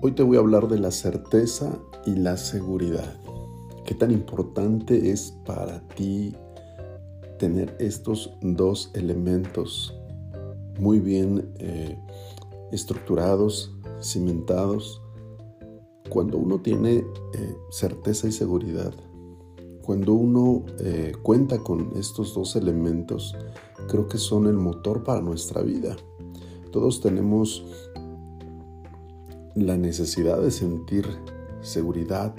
[0.00, 1.76] Hoy te voy a hablar de la certeza
[2.06, 3.20] y la seguridad.
[3.84, 6.36] ¿Qué tan importante es para ti
[7.40, 9.92] tener estos dos elementos
[10.78, 11.98] muy bien eh,
[12.70, 15.02] estructurados, cimentados?
[16.08, 16.98] Cuando uno tiene
[17.34, 18.94] eh, certeza y seguridad,
[19.82, 23.34] cuando uno eh, cuenta con estos dos elementos,
[23.88, 25.96] creo que son el motor para nuestra vida.
[26.70, 27.64] Todos tenemos
[29.66, 31.06] la necesidad de sentir
[31.60, 32.34] seguridad,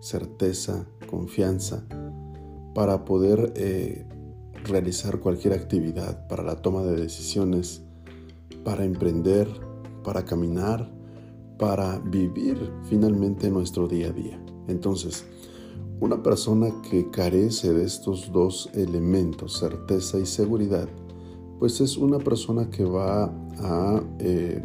[0.00, 1.86] certeza, confianza
[2.74, 4.06] para poder eh,
[4.64, 7.82] realizar cualquier actividad, para la toma de decisiones,
[8.64, 9.48] para emprender,
[10.04, 10.92] para caminar,
[11.58, 14.40] para vivir finalmente nuestro día a día.
[14.68, 15.24] Entonces,
[16.00, 20.88] una persona que carece de estos dos elementos, certeza y seguridad,
[21.58, 23.24] pues es una persona que va
[23.58, 24.62] a eh,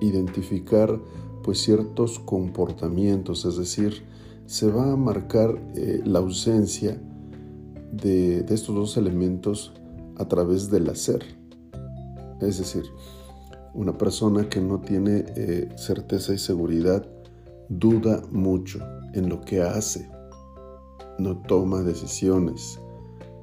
[0.00, 1.00] identificar
[1.42, 4.04] pues ciertos comportamientos, es decir,
[4.46, 7.00] se va a marcar eh, la ausencia
[7.92, 9.72] de, estos dos elementos
[10.16, 11.24] a través del hacer.
[12.40, 12.84] Es decir,
[13.74, 17.06] una persona que no tiene eh, certeza y seguridad
[17.68, 18.80] duda mucho
[19.14, 20.10] en lo que hace,
[21.18, 22.80] no toma decisiones.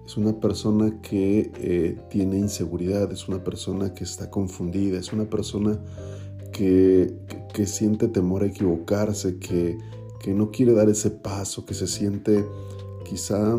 [0.05, 5.29] Es una persona que eh, tiene inseguridad, es una persona que está confundida, es una
[5.29, 5.79] persona
[6.51, 9.77] que, siente temor a equivocarse, que,
[10.27, 12.45] no quiere dar ese paso, que se siente
[13.05, 13.57] quizá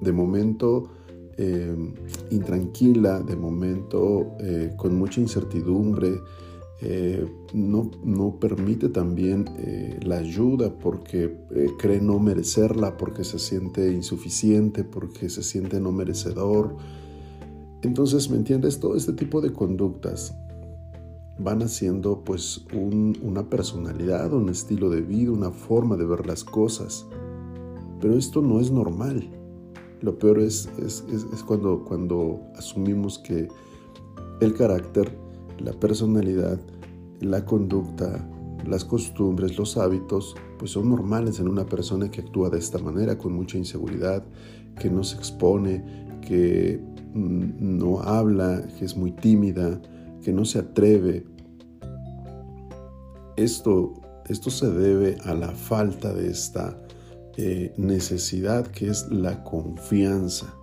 [0.00, 0.90] de momento
[1.36, 1.74] eh,
[2.30, 6.20] intranquila, de momento eh, con mucha incertidumbre,
[6.80, 9.44] eh, no, no, permite también
[10.04, 11.36] la ayuda porque
[11.78, 16.76] cree no merecerla, porque se siente insuficiente, porque se siente no merecedor.
[17.82, 18.78] Entonces, ¿me entiendes?
[18.78, 20.32] Todo este tipo de conductas
[21.38, 27.06] van haciendo pues una personalidad, un estilo de vida, una forma de ver las cosas.
[28.00, 29.28] Pero esto no es normal.
[30.00, 31.04] Lo peor es, es,
[31.46, 33.48] cuando, cuando asumimos que
[34.40, 35.16] el carácter,
[35.58, 36.60] la personalidad,
[37.20, 38.28] la conducta,
[38.66, 43.18] las costumbres, los hábitos, pues son normales en una persona que actúa de esta manera,
[43.18, 44.24] con mucha inseguridad,
[44.78, 45.84] que no se expone,
[46.20, 46.80] que
[47.14, 49.80] no habla, que es muy tímida,
[50.24, 51.24] que no se atreve.
[53.36, 53.92] Esto,
[54.26, 56.80] esto se debe a la falta de esta
[57.36, 60.54] eh, necesidad que es la confianza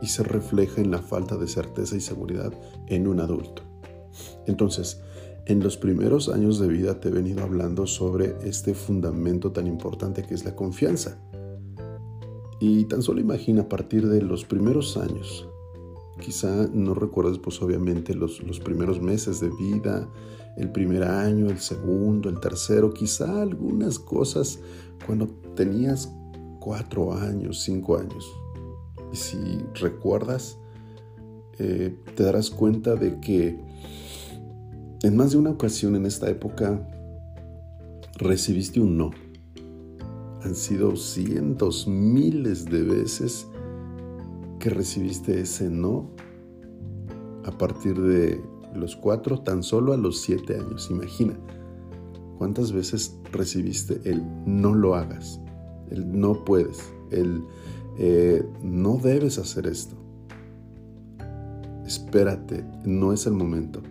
[0.00, 2.52] y se refleja en la falta de certeza y seguridad
[2.86, 3.62] en un adulto.
[4.46, 5.00] Entonces,
[5.46, 10.22] en los primeros años de vida te he venido hablando sobre este fundamento tan importante
[10.22, 11.18] que es la confianza.
[12.60, 15.48] Y tan solo imagina a partir de los primeros años,
[16.20, 20.08] Quizá no recuerdes pues obviamente los, primeros meses de vida,
[20.56, 24.60] el primer año, el segundo, el tercero, quizá algunas cosas
[25.06, 26.12] cuando tenías
[26.60, 28.30] cuatro años, cinco años.
[29.12, 29.38] Y si
[29.74, 30.58] recuerdas,
[31.58, 33.58] eh, te darás cuenta de que
[35.02, 36.88] en más de una ocasión en esta época
[38.18, 39.10] recibiste un no.
[40.42, 43.46] Han sido cientos, miles de veces
[44.62, 46.08] que recibiste ese no
[47.44, 48.40] a partir de
[48.72, 50.88] los cuatro, tan solo a los siete años.
[50.88, 51.36] Imagina
[52.38, 55.40] cuántas veces recibiste el no lo hagas,
[55.90, 56.78] el no puedes,
[57.10, 57.42] el
[57.98, 59.96] eh, no debes hacer esto.
[61.84, 63.82] Espérate, no es el momento.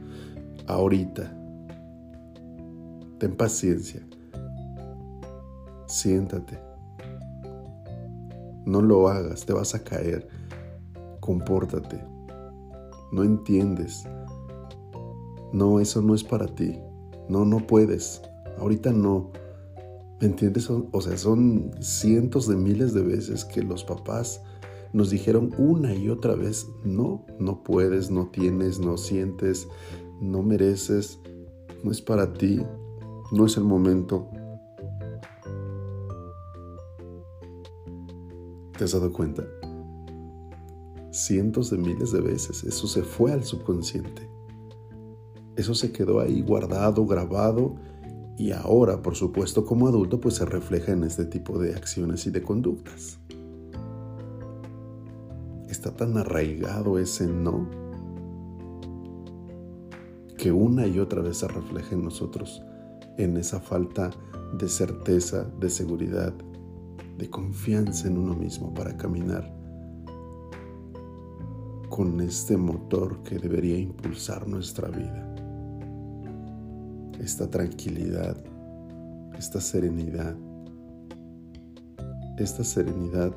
[0.68, 1.38] Ahorita.
[3.20, 4.02] Ten paciencia.
[5.86, 6.58] Siéntate.
[8.66, 10.30] No lo hagas, te vas a caer
[11.22, 12.04] compórtate.
[13.14, 14.04] No entiendes.
[15.54, 16.78] No, eso no es para ti.
[17.30, 18.22] No, no puedes.
[18.60, 19.32] Ahorita no.
[20.20, 20.70] ¿Me entiendes?
[20.70, 24.42] O sea, son cientos de miles de veces que los papás
[24.94, 29.68] nos dijeron una y otra vez, no, no puedes, no tienes, no sientes,
[30.20, 31.20] no mereces,
[31.84, 32.62] no es para ti,
[33.32, 34.28] no es el momento.
[38.78, 39.44] ¿Te has dado cuenta?
[41.12, 42.64] Cientos de miles de veces.
[42.64, 44.30] Eso se fue al subconsciente.
[45.56, 47.76] Eso se quedó ahí guardado, grabado
[48.38, 52.32] y ahora, por supuesto, como adulto, pues se refleja en este tipo de acciones y
[52.32, 53.20] de conductas.
[55.70, 57.70] Está tan arraigado ese no
[60.38, 62.64] que una y otra vez se refleja en nosotros,
[63.20, 64.10] en esa falta
[64.58, 66.34] de certeza, de seguridad,
[67.18, 69.61] de confianza en uno mismo para caminar
[71.92, 75.28] con este motor que debería impulsar nuestra vida.
[77.20, 78.38] Esta tranquilidad,
[79.38, 80.36] esta serenidad,
[82.38, 83.36] esta serenidad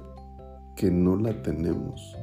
[0.77, 2.17] que no la tenemos.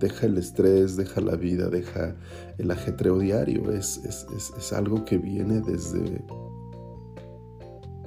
[0.00, 2.16] Deja el estrés, deja la vida, deja
[2.58, 3.70] el ajetreo diario.
[3.70, 6.24] Es, es, algo que viene desde,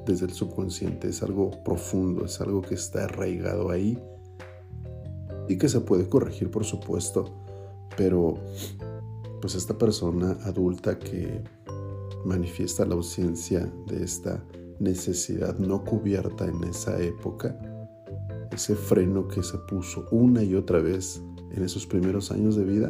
[0.06, 3.98] desde el subconsciente, es algo profundo, es algo que está arraigado ahí
[5.48, 7.45] y que se puede corregir, por supuesto,
[7.98, 8.36] pero
[9.42, 11.44] pues esta persona adulta que
[12.26, 14.44] manifiesta la ausencia de esta
[14.80, 17.58] necesidad no cubierta en esa época,
[18.52, 21.22] ese freno que se puso una y otra vez
[21.52, 22.90] en esos primeros años de vida,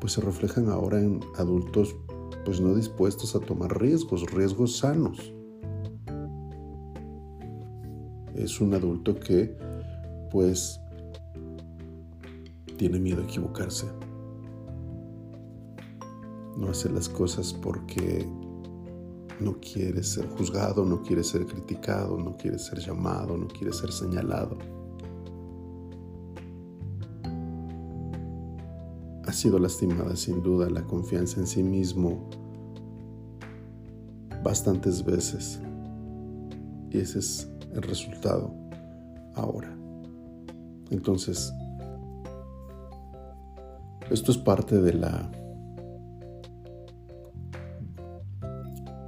[0.00, 1.94] pues se reflejan ahora en adultos
[2.44, 5.32] pues no dispuestos a tomar riesgos, riesgos sanos.
[8.34, 9.56] Es un adulto que
[10.30, 10.80] pues
[12.76, 13.86] tiene miedo a equivocarse.
[16.56, 18.26] No hace las cosas porque
[19.40, 23.92] no quiere ser juzgado, no quiere ser criticado, no quiere ser llamado, no quiere ser
[23.92, 24.56] señalado.
[29.26, 32.28] Ha sido lastimada sin duda la confianza en sí mismo
[34.44, 35.60] bastantes veces.
[36.90, 38.54] Y ese es el resultado
[39.34, 39.76] ahora.
[40.90, 41.52] Entonces,
[44.10, 45.30] esto es parte de la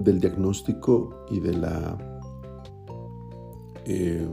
[0.01, 1.99] del diagnóstico y de la
[3.85, 4.29] eh,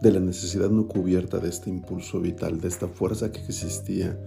[0.00, 4.18] de la necesidad no cubierta de este impulso vital, de esta fuerza que existía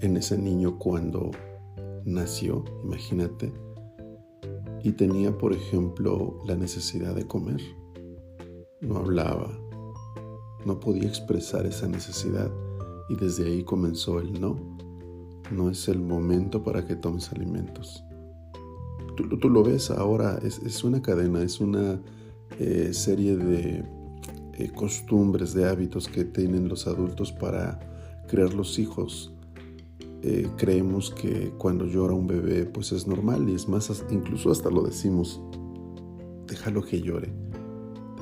[0.00, 1.30] en ese niño cuando
[2.04, 3.52] nació, imagínate,
[4.82, 7.60] y tenía, por ejemplo, la necesidad de comer.
[8.80, 9.50] No hablaba,
[10.64, 12.50] no podía expresar esa necesidad
[13.12, 14.56] y desde ahí comenzó el no.
[15.50, 18.02] No es el momento para que tomes alimentos.
[19.16, 22.00] Tú, lo ves ahora, es, una cadena, es una
[22.58, 23.84] eh, serie de
[24.54, 27.78] eh, costumbres, de hábitos que tienen los adultos para
[28.28, 29.34] crear los hijos.
[30.22, 34.70] Eh, creemos que cuando llora un bebé pues es normal y es más, incluso hasta
[34.70, 35.42] lo decimos,
[36.46, 37.30] déjalo que llore,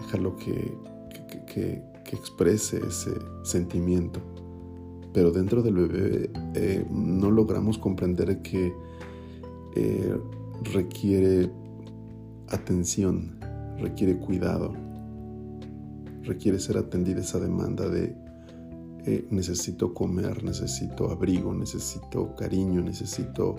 [0.02, 0.76] déjalo que,
[1.46, 3.12] que, exprese ese
[3.44, 4.20] sentimiento.
[5.12, 6.30] Pero dentro del bebé
[6.90, 8.72] no logramos comprender que
[10.72, 11.50] requiere
[12.48, 13.38] atención,
[13.78, 14.72] requiere cuidado,
[16.22, 18.14] requiere ser atendida esa demanda de
[19.06, 23.56] eh, necesito comer, necesito abrigo, necesito cariño, necesito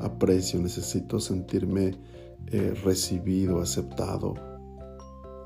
[0.00, 1.98] aprecio, necesito sentirme
[2.46, 4.34] eh, recibido, aceptado,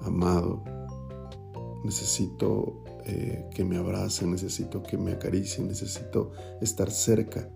[0.02, 0.62] amado.
[1.82, 7.48] Necesito eh, que me abracen, necesito que me acaricien, necesito estar cerca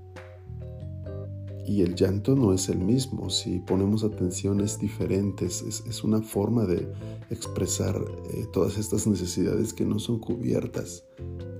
[1.64, 3.31] y el llanto no es el mismo.
[3.31, 6.93] Si ponemos atención es diferente, es, una forma de
[7.31, 7.96] expresar
[8.31, 11.04] eh, todas estas necesidades que no son cubiertas,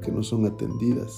[0.03, 1.12] que no son atendidas.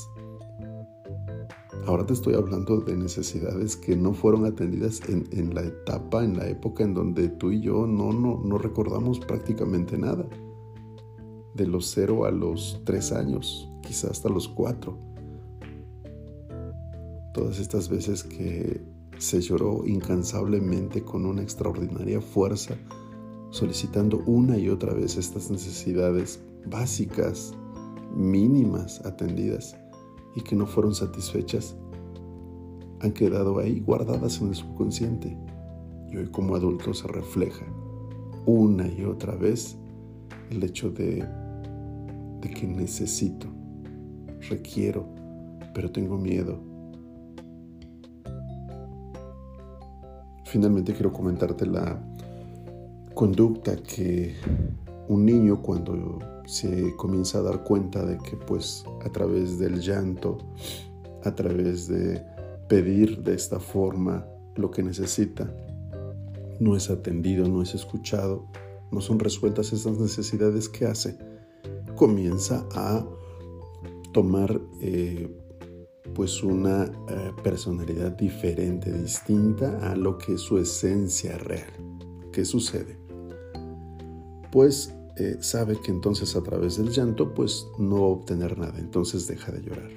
[1.87, 6.49] Ahora te estoy hablando de necesidades que no fueron atendidas en, la etapa, en la
[6.49, 10.27] época en donde tú y yo no, no, no recordamos prácticamente nada.
[11.55, 14.99] De los cero a los tres años, quizás hasta los cuatro.
[17.33, 18.83] Todas estas veces que
[19.19, 22.75] se lloró incansablemente con una extraordinaria fuerza,
[23.51, 27.53] solicitando una y otra vez estas necesidades básicas,
[28.15, 29.77] mínimas, atendidas
[30.35, 31.77] y que no fueron satisfechas,
[33.01, 35.37] han quedado ahí guardadas en el subconsciente.
[36.11, 37.65] Y hoy como adulto se refleja
[38.47, 39.77] una y otra vez
[40.51, 41.27] el hecho de,
[42.45, 43.49] de que necesito,
[44.51, 45.09] requiero,
[45.73, 46.61] pero tengo miedo,
[50.45, 52.01] finalmente quiero comentarte la
[53.15, 54.35] conducta que
[55.09, 60.39] un niño cuando se comienza a dar cuenta de que pues a través del llanto,
[61.25, 62.23] a través de
[62.69, 65.51] pedir de esta forma lo que necesita,
[66.61, 68.47] no es atendido, no es escuchado,
[68.93, 71.19] no son resueltas esas necesidades que hace,
[71.95, 73.05] comienza a
[74.13, 75.29] tomar eh,
[76.15, 81.73] pues una eh, personalidad diferente, distinta a lo que es su esencia real.
[82.33, 82.99] ¿Qué sucede?
[84.51, 88.79] Pues eh, sabe que entonces a través del llanto pues no va a obtener nada,
[88.79, 89.91] entonces deja de llorar.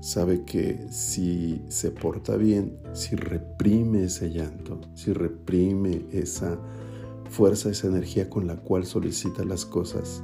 [0.00, 6.58] Sabe que si se porta bien, si reprime ese llanto, si reprime esa
[7.30, 10.22] fuerza, esa energía con la cual solicita las cosas,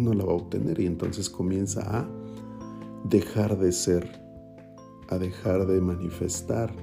[0.00, 2.08] no la va a obtener y entonces comienza a
[3.08, 4.08] dejar de ser,
[5.08, 6.74] a dejar de manifestar,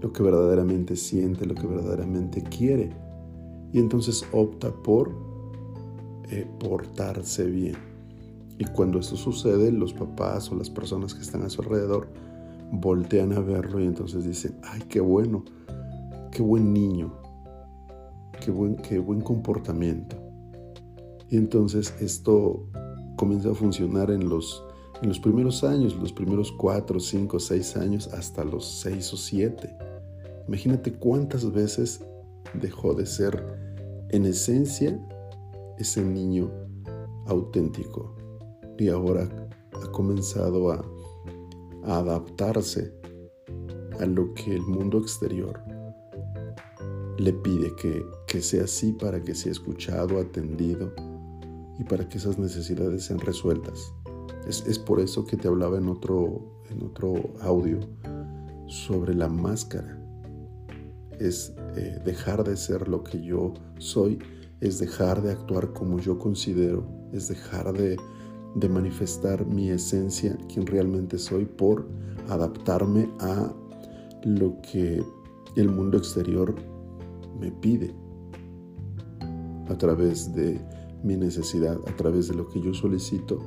[0.00, 2.90] lo que verdaderamente siente, lo que verdaderamente quiere.
[3.72, 5.12] Y entonces opta por
[6.28, 7.76] eh, portarse bien.
[8.58, 12.08] Y cuando esto sucede, los papás o las personas que están a su alrededor
[12.72, 15.44] voltean a verlo y entonces dicen, ay, qué bueno,
[16.30, 17.12] qué buen niño,
[18.44, 20.21] qué buen, qué buen comportamiento.
[21.32, 22.68] Y entonces esto
[23.16, 24.62] comienza a funcionar en los,
[25.00, 29.74] en los primeros años, los primeros cuatro, cinco, seis años, hasta los seis o siete.
[30.46, 32.04] Imagínate cuántas veces
[32.60, 33.42] dejó de ser
[34.10, 35.00] en esencia
[35.78, 36.50] ese niño
[37.24, 38.14] auténtico
[38.78, 39.26] y ahora
[39.72, 40.84] ha comenzado a,
[41.84, 42.92] adaptarse
[43.98, 45.58] a lo que el mundo exterior
[47.16, 47.72] le pide
[48.26, 50.92] que, sea así para que sea escuchado, atendido
[51.78, 53.92] y para que esas necesidades sean resueltas.
[54.46, 57.78] Es, por eso que te hablaba en otro, en otro audio
[58.66, 59.98] sobre la máscara
[61.20, 64.18] es eh, dejar de ser lo que yo soy,
[64.60, 67.96] es dejar de actuar como yo considero, es dejar de,
[68.56, 71.88] de manifestar mi esencia, quien realmente soy, por
[72.28, 73.52] adaptarme a
[74.24, 75.02] lo que
[75.56, 76.54] el mundo exterior
[77.38, 77.94] me pide
[79.68, 80.60] a través de
[81.02, 83.38] mi necesidad, a través de lo que yo solicito.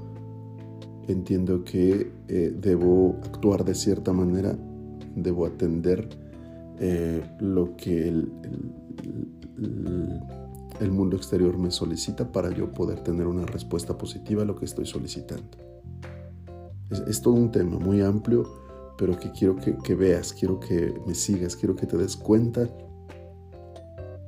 [1.08, 4.58] Entiendo que eh, debo actuar de cierta manera,
[5.16, 6.10] debo atender
[6.80, 8.32] eh, lo que el,
[10.80, 14.66] el, mundo exterior me solicita para yo poder tener una respuesta positiva a lo que
[14.66, 15.58] estoy solicitando.
[17.08, 18.44] Es, todo un tema muy amplio,
[18.98, 22.68] pero que quiero que, que veas, quiero que me sigas, quiero que te des cuenta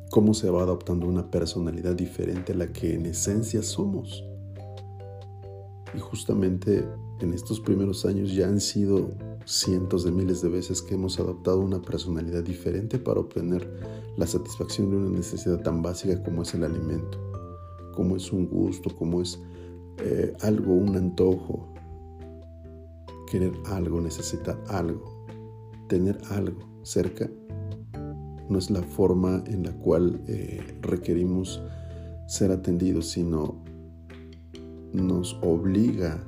[0.10, 4.24] cómo se va adoptando una personalidad diferente a la que en esencia somos.
[5.94, 6.86] Y justamente
[7.20, 9.10] en estos primeros años ya han sido
[9.46, 13.68] cientos de miles de veces que hemos adoptado una personalidad diferente para obtener
[14.18, 17.18] la satisfacción de una necesidad tan básica como es el alimento,
[17.96, 19.40] como es un gusto, como es
[20.00, 21.74] eh, algo, un antojo,
[23.32, 25.26] querer algo, necesitar algo,
[25.88, 27.30] tener algo cerca,
[28.50, 31.62] no es la forma en la cual eh, requerimos
[32.28, 33.64] ser atendidos, sino
[34.94, 36.24] nos obliga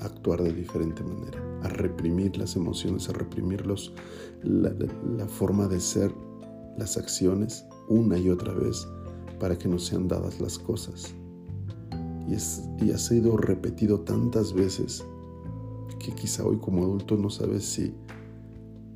[0.00, 6.12] actuar de diferente manera, a reprimir las emociones, a reprimir la, forma de ser,
[6.76, 8.86] las acciones una y otra vez
[9.40, 11.14] para que nos sean dadas las cosas.
[12.28, 15.04] Y, es, y ha sido repetido tantas veces
[15.98, 17.94] que quizá hoy como adulto no sabes si,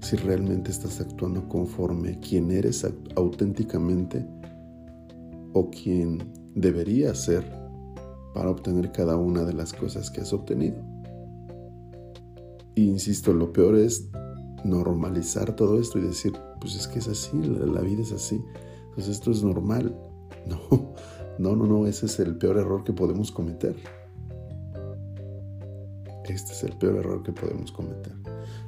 [0.02, 4.26] si realmente estás actuando conforme quien eres auténticamente
[5.54, 6.22] o quien
[6.54, 7.44] debería ser
[8.34, 10.92] para obtener cada una de las cosas que has obtenido
[12.74, 14.08] insisto, lo peor es
[14.64, 18.42] normalizar todo esto y decir, pues es que es así, la, vida es así,
[18.88, 19.96] entonces esto es normal.
[21.38, 23.76] No, no, no, no, ese es el peor error que podemos cometer.
[26.24, 28.12] Este es el peor error que podemos cometer.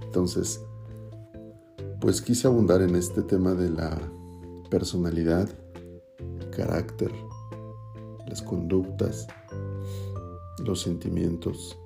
[0.03, 0.61] Entonces,
[2.05, 3.99] pues quise abundar en este tema de la
[4.69, 5.49] personalidad,
[6.55, 7.11] carácter,
[8.27, 9.27] las conductas,
[10.67, 11.79] los sentimientos,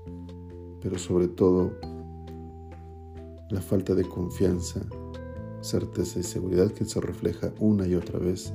[0.83, 1.71] pero sobre todo
[3.49, 4.81] la falta de confianza,
[5.61, 8.53] certeza y seguridad que se refleja una y otra vez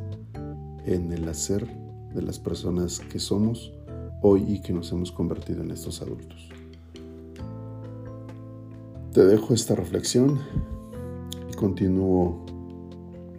[0.85, 1.65] en el hacer
[2.13, 3.71] de las personas que somos
[4.21, 6.49] hoy y que nos hemos convertido en estos adultos.
[9.13, 10.41] Te dejo esta reflexión
[11.55, 12.45] continúo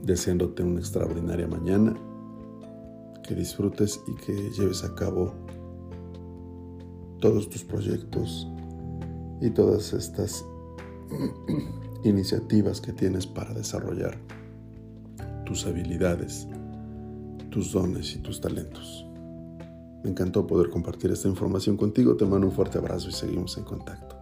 [0.02, 1.94] deseándote una extraordinaria mañana,
[3.22, 5.32] que disfrutes y que lleves a cabo
[7.20, 8.46] todos tus proyectos
[9.40, 10.44] y todas estas
[12.04, 14.18] iniciativas que tienes para desarrollar
[15.46, 16.46] tus habilidades,
[17.50, 19.06] tus dones y tus talentos.
[20.02, 22.14] Me encantó poder compartir esta información contigo.
[22.14, 24.13] Te mando un fuerte abrazo y seguimos en contacto.